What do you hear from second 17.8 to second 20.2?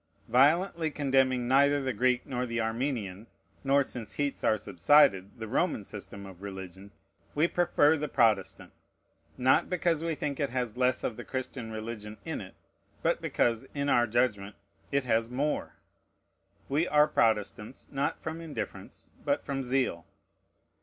not from indifference, but from zeal.